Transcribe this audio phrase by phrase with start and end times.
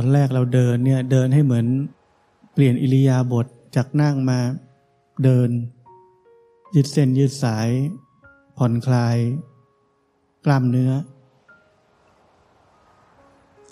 [0.00, 1.66] อนแรกเราเดินเนี่ยเดินให้เหมือน
[2.52, 3.46] เปลี่ยนอิริยาบถ
[3.76, 4.38] จากนั่งมา
[5.24, 5.50] เดิน
[6.74, 7.68] ยืดเส้นยืดสาย
[8.56, 9.16] ผ่อนคลาย
[10.44, 10.92] กล้ามเนื้อ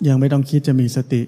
[0.07, 1.21] ยังไม่ต้องคิดจะมีสติ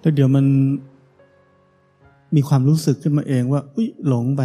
[0.00, 0.46] แล้วเดี๋ยวมัน
[2.34, 4.42] มีความรู้สึกขึ้นมาเองว่า อุ้ยหลงไป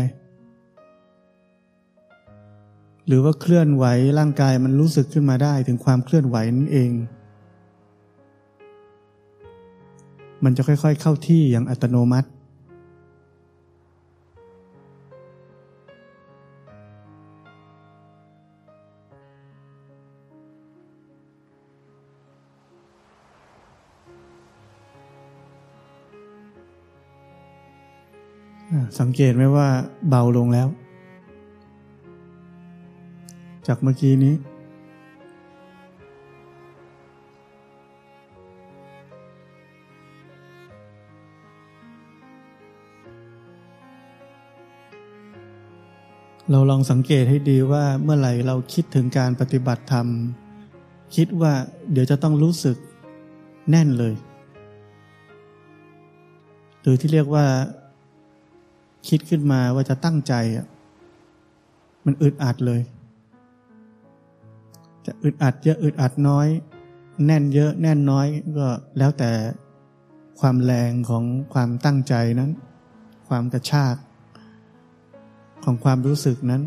[3.08, 3.86] หรือว่าเคลื่อนไหว
[4.20, 6.92] ร่างกายมันรู้สึกขึ้นมาได้ถึงความเคลื่อนไหวนั่นเอง
[10.44, 12.30] มันจะค่อยๆเข้าที่อย่างอัตโนมัติ
[29.00, 29.68] สังเกตไหมว่า
[30.10, 30.68] เบาลงแล้ว
[33.68, 34.36] จากเมื่อกี้นี้
[46.52, 50.08] เราลองสังเกตให้ดีว่าเมื่อไหร่เราคิดถึงการปฏิบัติธรรม
[51.16, 51.54] คิดว่า
[51.92, 52.78] เดี๋ยวจะต้องรู้สึก
[53.70, 54.16] แน่นเลย
[56.82, 57.46] หรือที่เรียกว่า
[59.08, 60.66] คิดขึ้นมาว่าจะตั้งใจอะ
[62.06, 62.82] มันอึดอัดเลย
[65.06, 66.48] จะอึดอัดเยอะอึดอัดน้อย
[67.26, 68.28] แน่นเยอะแน่นน้อย
[68.58, 69.32] ก็แล้วแต่
[70.40, 72.52] ความแรงของความตั้งใจนั้น
[73.28, 73.96] ความกระชาก
[75.64, 76.64] ของความรู้สึกนั้น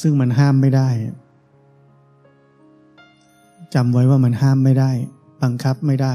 [0.00, 0.88] ซึ่งมันห้ามไม่ได้
[3.74, 4.90] จำไว้ว่ามันห้ามไม่ได้
[5.42, 6.14] บังคับไม่ได้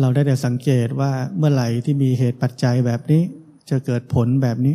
[0.00, 3.22] เราได้แต่สังเกตว่าเมื่อไหร่ที่มีเหตุปัจจัยแบบนี้
[3.70, 4.74] จะเกิดผลแบบนี้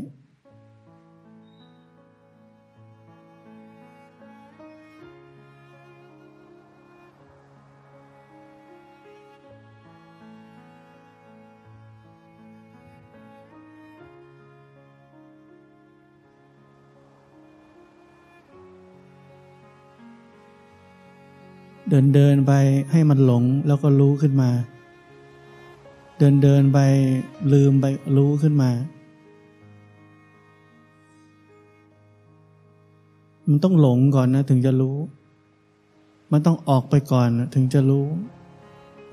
[21.89, 22.53] เดินเดินไป
[22.91, 24.49] ให้มันหลงแล้วก็รู้ขึ้นมา
[26.17, 26.79] เดินเดินไป
[27.53, 27.85] ลืมไป
[28.17, 28.71] รู้ขึ้นมา
[33.47, 34.97] มันต้องหลงก่อนนะถึงจะรู้
[36.31, 38.07] มันต้องออกไปก่อนถึงจะรู้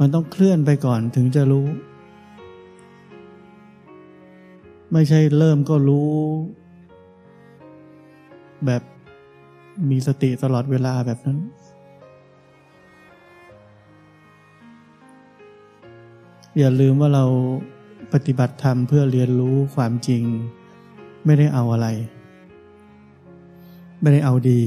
[0.00, 1.66] มันต้องเคลื่อนไปก่อนถึงจะรู้
[4.92, 6.10] ไม่ใช่เริ่มก็รู้
[8.66, 8.82] แบบ
[9.90, 11.38] มีสติตลอดเวลาแบบนั้น
[16.58, 17.24] อย่าลืมว่าเรา
[18.12, 20.22] ปฏิบัติธรรมเพื่อเรียนรู้ความจริง
[21.24, 21.88] ไม่ได้เอาอะไร
[24.00, 24.62] ไม่ได้เอาดี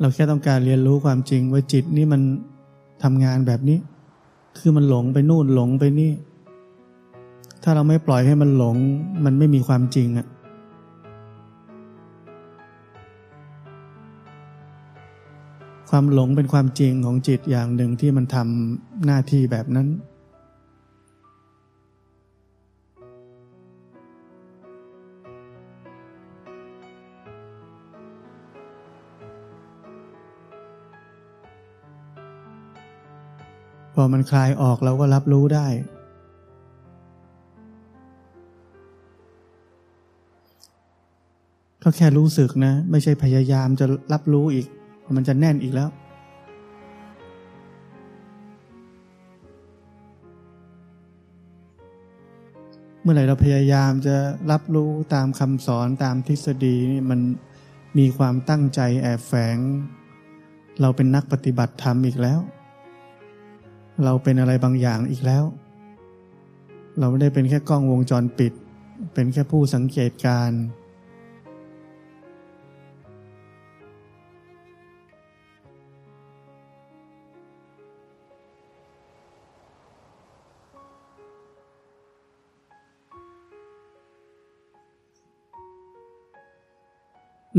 [0.00, 2.22] เราแค่ต้องการเรียนรู้ความจริงว่าจิตนี่มัน
[3.02, 3.78] ทำงานแบบนี้
[4.58, 6.12] คือมันหลงไปนู่นหลงไปนี่
[7.62, 8.76] ถ้าเราไม่ปล่อยให้มันหลง
[9.24, 10.26] มันไม่มีความจริงอะ
[15.90, 19.88] ความหลงเป็นความจริงของจิตอย่างหนึ่งที่มันทำหน้าที่แบบนั้น
[33.94, 35.68] พอมันคลายออกเราก็รับรู้ได้
[41.82, 44.68] ก็แค่รู้สึกนะ ไม่ใช่พยายามจะรับรู้อีก
[45.16, 45.90] มันจะแน่นอีกแล้ว
[53.02, 54.16] เมื่อไหร่เราพยายามจะ
[54.50, 57.20] รับรู้ตามคำสอนตามทฤษฎีนี่มัน
[57.98, 59.58] มีความตั้งใจแอบแฝง
[60.80, 62.40] เราเป็นนักปฏิบัติธรรมอีกแล้ว
[64.04, 65.44] เราเป็นอะไรบางอย่างอีกแล้ว
[66.98, 68.52] เราไม่ได้เป็นแค่กล้องวงจรปิด
[69.14, 70.62] เป็นแค่ผู้สังเกตการ์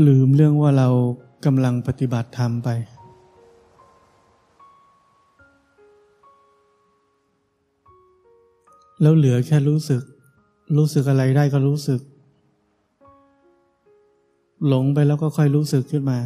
[0.06, 0.88] ลืมเรื่องว่าเรา
[1.44, 2.68] กำลังปฏิบัติธรรมไป
[9.02, 10.02] แล้วเหลือแค่รู้สึก
[10.76, 12.00] รู้สึกอะไรได้ก็รู้สึก
[14.66, 16.18] หลงไปแล้วก็ค่อยรู้สึกขึ้นมา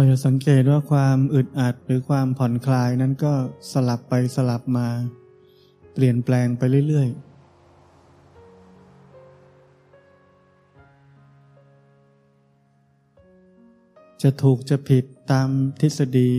[0.00, 3.32] เราจะสังเกตว่าความอึดอัดหรือความผ่อนคลายนั้นก็
[3.72, 4.88] สลับไปสลับมา
[5.94, 7.30] เปลี่ยนแปลงไปเรื่อยๆ
[14.22, 15.48] จะถูกจะผิดตาม
[15.80, 16.30] ทฤษฎี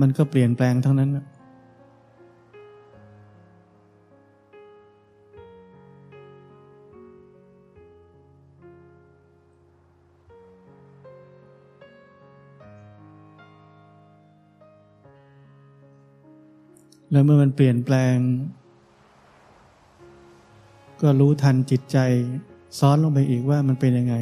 [0.00, 1.10] มันก็เปลี่ยนแปลงทั้งนั้น
[17.14, 18.16] แล้วเมื่อมันเปลี่ยนแปลง
[21.02, 21.98] ก็รู้ทันจิตใจ
[22.78, 24.14] ซ้อนลงไปอีกว่ามันเป็นยังไง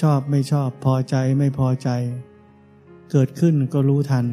[0.00, 1.88] ชอบไม่ชอบพอใจไม่พอใจ
[3.10, 4.24] เกิดขึ้นก็รู้ทัน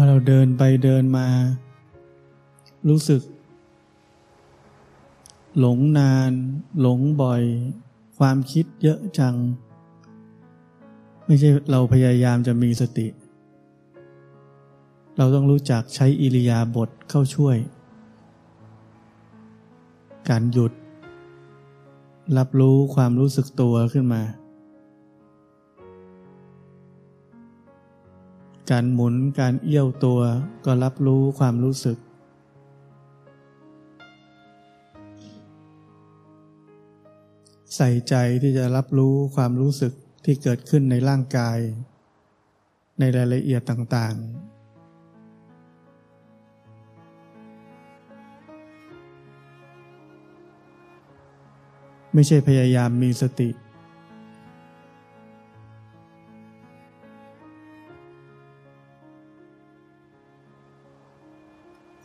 [0.00, 1.26] อเราเดินไปเดินมา
[2.88, 3.22] รู้สึก
[5.58, 6.32] หลงนาน
[6.80, 7.42] หลงบ่อย
[8.18, 9.34] ความคิดเยอะจัง
[11.26, 13.08] ไม่ใช่เราพยายามจะมีสติ
[15.16, 17.56] เราต้องรู้จักใช้อิริยาบถเข้าช่วย
[20.28, 20.72] การหยุด
[22.38, 24.22] รับรู้ความรู้สึกตัวขึ้นมา
[28.70, 30.20] การหมุนการเอี้ยวตัว
[30.64, 31.98] ก็รับรู้ความรู้สึก
[37.76, 39.92] ใส่ใจที่จะรับรู้ความรู้สึก
[40.24, 41.58] ที่เกิดขึ้นในร่างกาย
[42.98, 44.54] ในรายละเอียดต่างๆ
[52.14, 53.48] ไม่ใช่พยายามมีสติ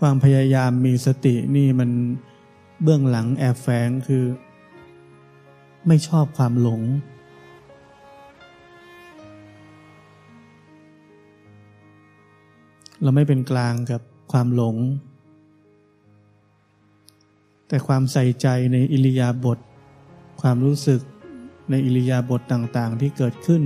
[0.06, 1.90] ความพยายามมีสตินี่มัน
[2.84, 4.24] เบื้องหลังแอบแฝงคือ
[5.88, 6.82] ไม่ชอบความหลง
[13.02, 14.02] เราไม่เป็นกลางกับ
[14.32, 14.76] ความหลง
[17.68, 19.60] แต่ความใส่ใจในอิริยาบถ
[20.42, 21.02] ความรู้สึก
[21.70, 23.64] ในอิริยาบถต่างๆที่เกิดขึ้น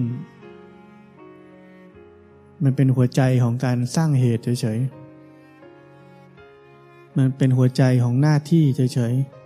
[2.63, 4.96] มันเป็นหัวใจของการสร้างเหตุเฉยๆ
[7.17, 9.37] มันเป็นหัวใจของหน้าที่เฉยๆ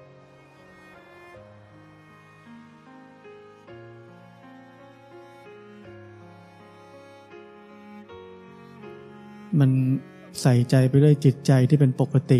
[9.59, 9.69] มัน
[10.41, 12.33] ใส่ใจไปด้วยจิตใจที่เป็นปกต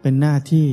[0.00, 0.66] เป็นหน้าที่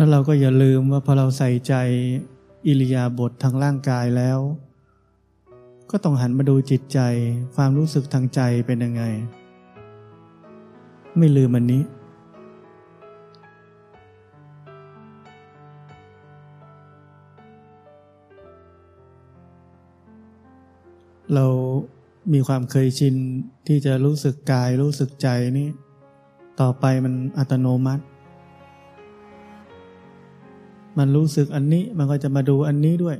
[0.00, 1.74] แล้วเราก็อย่าลืมว่าพอเราใส่ใจ
[2.66, 4.38] อิริยาบถทางร่างกายแล้ว
[5.90, 6.98] ก็ต้องหันมาดูจิตใจ
[7.56, 9.02] ความรู้สึกทางใจเป็นยังไง
[11.16, 11.82] ไม่ลืมอันนี้
[21.34, 21.46] เรา
[22.32, 23.14] มีความเคยชิน
[23.66, 25.28] ที่จะรู้สึกกายรู้สึกใจ
[25.58, 25.68] นี้
[26.60, 28.04] ต่อไปมันอัตโนมัติ
[30.98, 33.16] มันรู้สึกอันนี้มันก็จะมาดูอันนี้ด้วย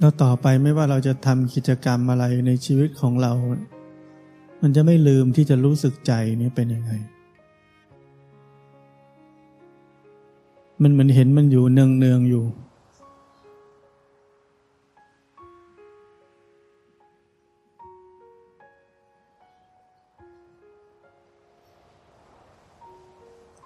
[0.00, 3.32] แล้วต่อไปไม่ว่าเราจะทำกิจกรรมอะไรในชีวิตของเรา
[4.62, 6.92] มันจะไม่ลืมที่จะรู้สึกใจนี้เป็นยังไง
[10.82, 12.44] มันเหมือนเห็นมันอยู่เนืองเนืองอยู่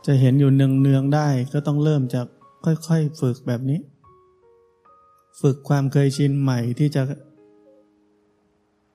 [0.07, 2.27] จะเห็นอยู่เนืองเนืองได้ก็ต้องเริ่มจาก
[2.65, 3.81] ค่อยๆฝึกแบบนี้
[5.41, 7.03] ฝึกความเคยชินใหม่ที่จะ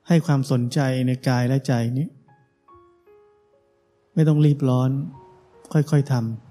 [0.08, 2.08] ให้ความสนใจในกายและใจนี้
[4.14, 4.90] ไม่ต้องรีบร้อน
[5.72, 6.45] ค่อยๆทำ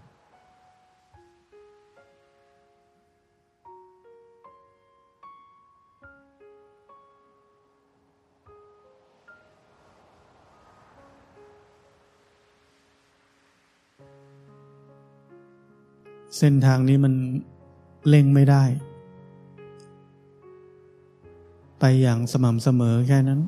[16.38, 17.14] เส้นทางนี้มัน
[18.10, 18.64] เล่งไม่ได้
[21.80, 23.42] ไปอย่างสม่ำเสมอแค่นั้น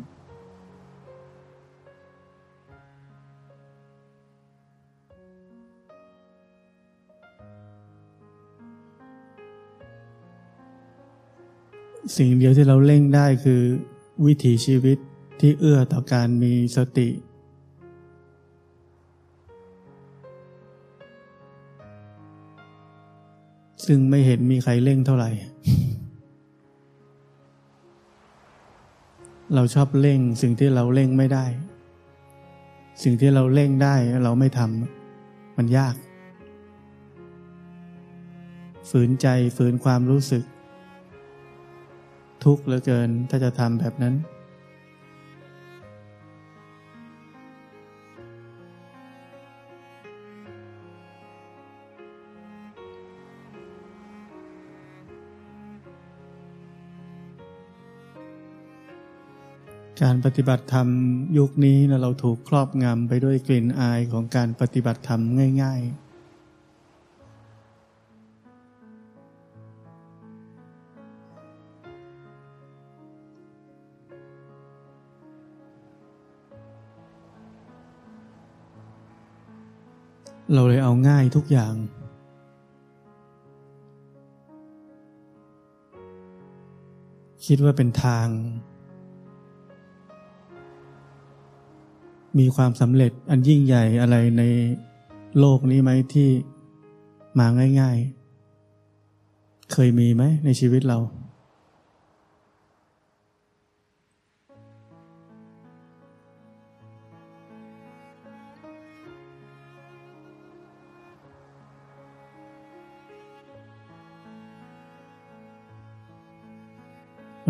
[12.17, 13.61] สิ่งเดียวที่เราเล่งได้คือ
[14.25, 14.97] วิถีชีวิต
[15.39, 17.07] ที่เอื้อต่อการมีสติ
[23.87, 25.29] ซึ่งไม่เห็นมีใครเร่งเท่าไหร่
[29.55, 31.45] เราชอบเร่งสิ่งที่เราเร่งไม่ได้
[33.03, 35.95] สิ่งที่เราเร่งได้เราไม่ทำมันยาก
[38.89, 39.27] ฝืนใจ
[39.57, 40.43] ฝืนความรู้สึก
[42.43, 44.15] ทุกข์เหลือเกินถ้าจะทำแบบนั้น
[60.03, 60.87] การปฏิบัติธรรม
[61.37, 65.21] ยุคนี้นะเราถูกครอบงำไปด้วยกลิ่นอายของการปฏิบัติธรรม
[65.63, 66.07] ง่าย ๆ
[80.53, 81.75] เราเลยเอาง่ายทุกอย่าง
[87.45, 88.27] คิดว่าเป็นทาง
[92.39, 94.43] มีความสำเร็จอันยิ่งใหญ่อะไรใน
[95.39, 96.29] โลกนี้ไหมที่
[97.39, 97.47] มา
[97.81, 97.97] ง่าย
[98.85, 100.99] ๆ เคยมีไหมในชีวิตเรา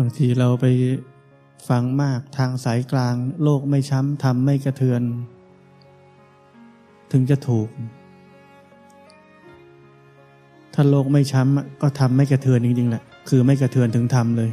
[0.04, 0.66] างทีเราไป
[1.68, 5.02] ฟังมากทางสายกลาง โลกไม่ช้ำทำไม่กระเทือน
[7.12, 7.68] ถึงจะถูก
[10.74, 14.50] ถ้าโลกไม่ช้ำก็ทำไม่กระเทือนจริงๆแหละคือไม่กระเทือนถึงทำเลย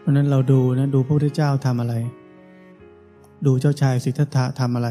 [0.00, 1.94] เพราะนั้นเราดูนะดูพระพุทธเจ้าทำอะไร
[3.44, 4.88] ดูเจ้าชายสิทธัตถะทำอะไร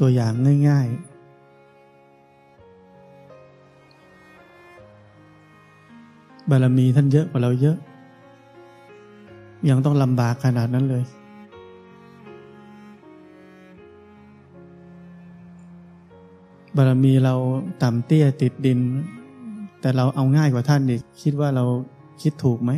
[0.00, 0.32] ตัวอย่าง
[0.68, 1.08] ง่าย ๆ
[6.50, 7.76] บารมีท่านเยอะกว่าเราเยอะ
[9.68, 11.04] ยังต้องลำบากขนาดนั้นเลย
[16.76, 17.34] บารมีเรา
[17.82, 18.80] ต่ำเตี้ยติดดิน
[19.80, 21.64] แต่เราเอาง่ายกว่าท่านอีก คิดว่าเรา
[22.22, 22.72] คิดถูกไหม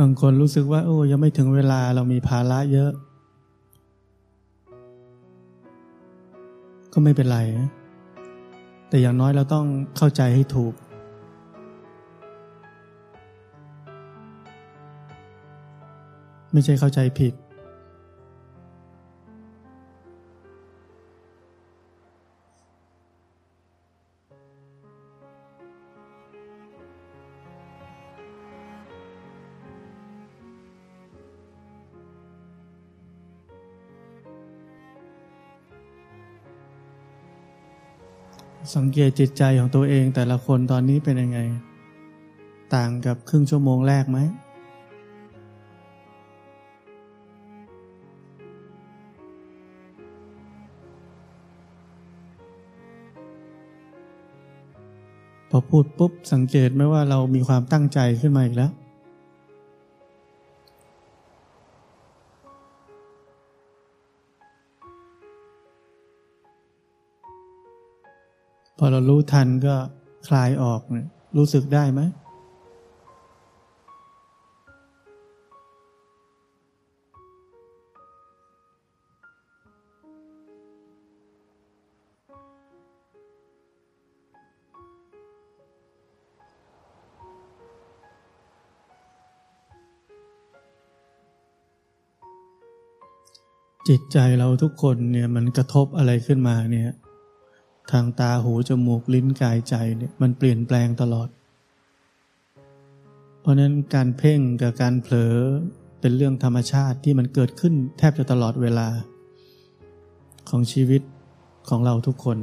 [0.00, 2.90] บางคนรู้สึกว่า โอ้ยังไม่ถึงเวลาเรามีภาระเยอะ
[6.92, 7.38] ก็ไม่เป็นไร
[8.88, 10.74] แต่อย่างน้อยเราต้องเข้าใจให้ถูก
[16.52, 17.32] ไม่ใช่เข้าใจผิด
[38.72, 41.38] สังเกตจิตใจของตัวเองแต่ละคนตอนนี้เป็นยังไง
[42.74, 44.18] ต่างกับครึ่งชั่วโมงแรกไหม
[55.50, 58.72] พอพูดปุ๊บสังเกตไหมว่าเรามีความตั้งใจขึ้นมาอีกแล้ว
[68.78, 69.74] พอเรารู้ทันก็
[70.28, 72.00] คลายออกเลยรู้สึกได้ไหม
[93.88, 96.90] จิตใจเราทุกคนเนี่ยมันกระทบอะไรขึ้นมาเนี่ย
[97.94, 101.28] ทางตาหูจมูกลิ้นกายใจเนี่ยมันเปลี่ยนแปลงตลอด
[103.40, 105.34] เพราะนั้นการเพ่งกับการเผลอ
[106.00, 108.88] เป็นเรื่องธรรมชาติที่มันเกิดขึ้นแทบจะตลอดเวลา
[110.48, 111.02] ของชีวิต
[111.68, 112.38] ของเราทุกคน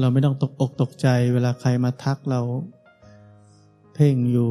[0.00, 2.40] เราไม่ต้องตกอกตกใจเวลาใครมาทักเรา
[3.94, 4.50] เพ่งอยู่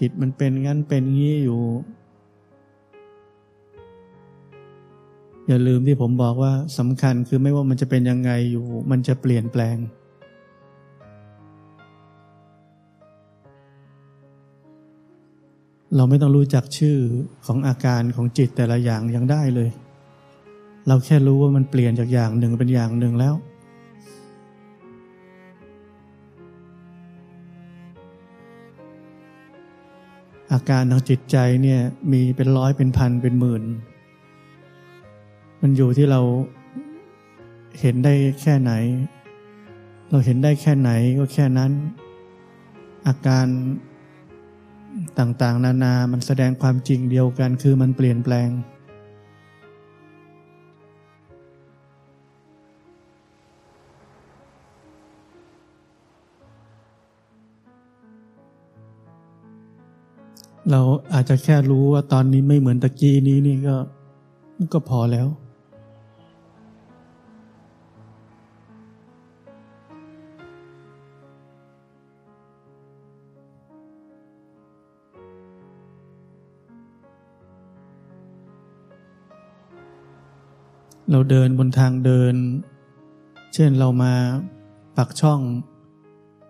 [0.00, 1.60] จิตมันเป็นงั้นเป็นงี้อยู่
[5.52, 9.76] อย่าลืมที่ผมบอกว่าสำคัญคือไม่ว่ามันจะเป็นยังไงอยู่ มันจะเปลี่ยนแปลง
[15.96, 16.96] เราไม่ต้องรู้จักชื่อ
[17.46, 19.70] ของอาการของจิตแต่ละอย่างยังได้เลย
[20.86, 23.34] เราแค่รู้ว่ามันเปลี่ยนจากอย่างหนึ่งเป็นอย่างหนึ่งแล้ว
[30.52, 31.80] อาการทางจิตใจเนี่ย
[32.12, 33.64] มีเป็นร้อยเป็นพันเป็นหมื่น
[35.60, 36.20] มันอยู่ที่เรา
[37.80, 38.72] เห็นได้แค่ไหน
[40.10, 41.72] เราเห็นได้แค่ไหนก็แค่นั้น
[43.06, 43.46] อาการ
[45.18, 48.48] ต่างๆ นานา มันแสดงความจริงเดียวกันคือมันเปลี่ยนแปลง
[60.70, 60.80] เรา
[61.12, 63.76] อาจจะแค่รู้ว่าตอนนี้ไม่เหมือนตะกี้นี้นี่ก็
[64.72, 65.26] ก็พอแล้ว
[81.10, 82.34] เราเดินบนทางเดิน
[83.54, 84.12] เช่นเรามา
[84.96, 85.40] ปักช่อง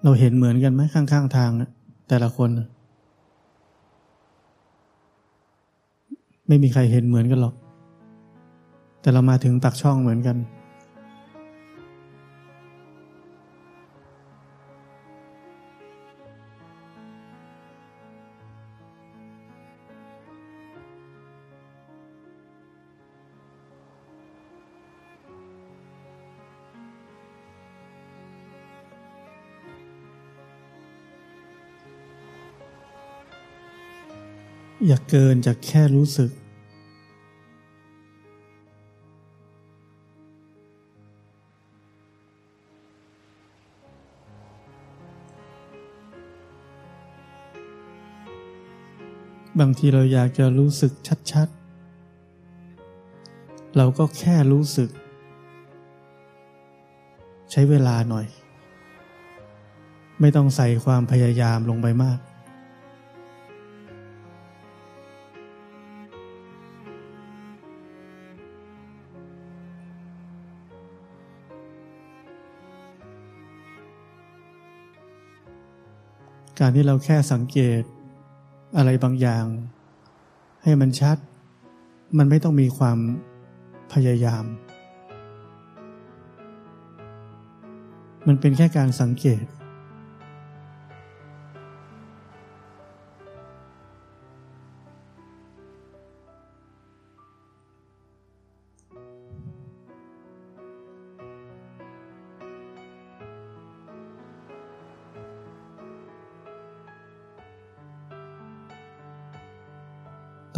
[0.05, 1.51] เราเห็นเหมือนกันไหมข้างๆทาง
[2.09, 2.51] แต่ละคน
[6.49, 7.55] ไม่มีใครเห็นเหมือนกันหรอก
[9.01, 10.37] แต่เรามาถึงปักช่องเหมือนกัน
[34.93, 36.31] อย่าเกินจากแค่รู้สึก
[49.61, 50.93] บางทีเราอยากจะรู้สึก
[51.33, 54.91] ชัดๆ เราก็แค่รู้สึก
[57.51, 58.27] ใช้เวลาหน่อย
[60.21, 62.19] ไม่ต้องใส่ความพยายามลงไปมาก
[76.63, 77.83] การที่เราแค่สังเกต
[78.77, 79.47] อะไรบางอย่าง
[80.63, 81.17] ให้มันชัด
[82.19, 82.99] มันไม่ต้องมีความ
[83.93, 84.45] พยายาม
[88.27, 89.43] มันเป็นแค่การสังเกต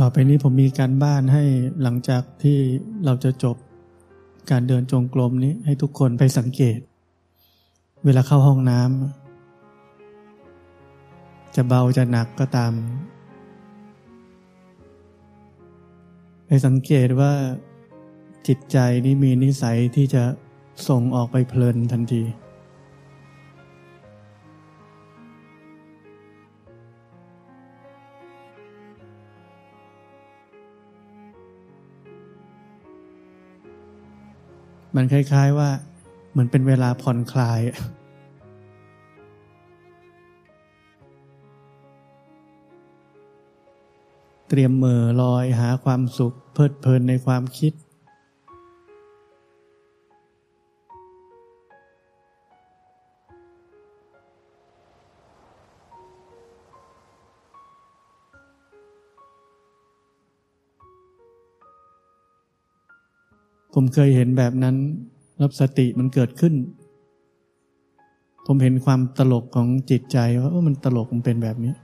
[0.05, 1.45] ต่อไปนี้ผมมีการบ้านให้
[1.83, 2.59] หลังจากที่
[3.05, 3.57] เราจะจบ
[4.51, 6.79] การเดินจงกรมนี้ให้ทุกคนไปสังเกต
[8.05, 12.73] เวลาเข้าห้องน้ำจะเบาจะหนักก็ตาม
[16.47, 17.33] ไปสังเกตว่า
[18.47, 20.25] จิตใจนี้มีนิสัยที่จะ
[20.89, 22.23] ส่งออกไปเพลินทันที
[34.97, 35.71] มันคล้าย ๆว่า
[36.31, 37.61] เหมือนเป็นเวลาผ่อนคลาย
[44.49, 47.73] เตรียมเมื่อลอยหาความสุข เพลิดเพลินในความคิด
[63.83, 64.77] มเคยเห็นแบบนั้น
[65.43, 66.55] รับสติมันเกิดขึ้น
[68.47, 70.19] ผมเห็นความตลกของจิตใจ
[70.55, 71.75] ว่ามันตลกมันเป็นแบบนี้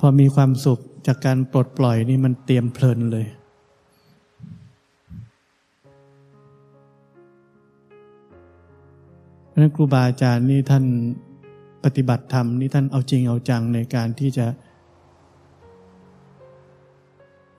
[0.00, 3.26] พอมีความสุขจากการปลดปล่อยนี่มันเตรียมเพลินเลย
[9.48, 10.84] เพราะนั้นครูบาอาจารย์นี่ท่าน
[11.86, 14.46] ปฏิบัติธรรมนี่ท่านเอาจริงเอาจังในการที่จะ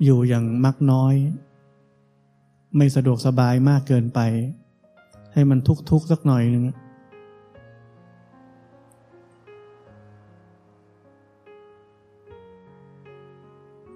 [0.03, 1.13] อยู่อย่างมักน้อย
[2.77, 4.19] ไม่สะดวกสบายมากเกินไป
[5.33, 6.63] ให้มันทุกข์ๆสักหน่อยหนึ่ง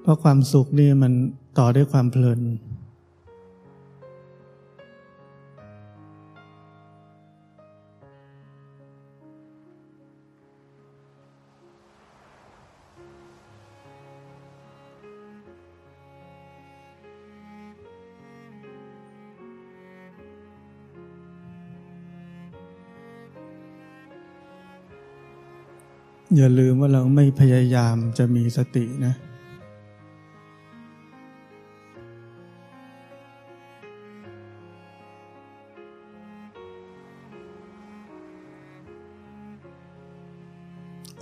[0.02, 1.14] เพราะความสุขนี่มัน
[1.58, 2.40] ต่อด้วยความเพลิน
[26.36, 29.14] อย่าลืมว่าเราไม่พยายามจะมีสตินะ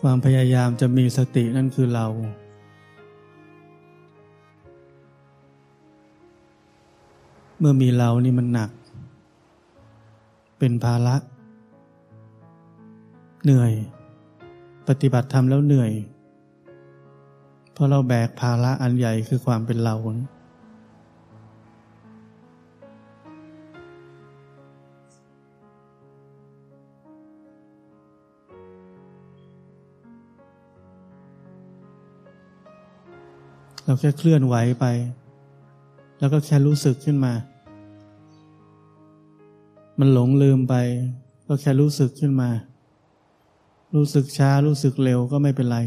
[0.01, 2.07] ความพยายามจะมีสตินั่นคือเรา
[7.59, 8.71] เมื่อมีเรานี่มันหนัก
[10.59, 11.15] เป็นภาระ
[13.43, 13.73] เหนื่อย
[14.89, 15.91] ปฏิบัติธรรมแล้วเหนื่อย
[17.73, 19.95] เพราะเราแบกภาระอันใหญ่คือความเป็นเรา
[33.83, 34.85] เราแค่เคลื่อนไหวไป
[36.19, 37.33] แล้วก็แค่รู้สึกขึ้นมา
[39.99, 40.75] มันหลงลืมไป
[41.47, 42.49] ก็แค่รู้สึกขึ้นมา
[43.95, 45.77] รู้สึกช้ารู้สึกเร็วก็ไม่เป็นไร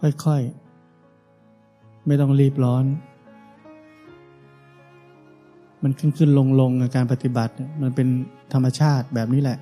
[0.00, 2.84] ค่อยๆ ไม่ต้องรีบร้อน
[5.82, 8.08] มันขึ้นขึ้นลงลงการปฏิบัติ มันเป็น
[8.52, 9.58] ธรรมชาติแบบนี้แหละ